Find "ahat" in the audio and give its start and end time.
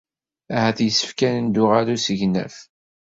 0.55-0.79